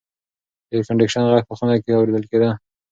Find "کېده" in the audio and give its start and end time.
2.31-2.49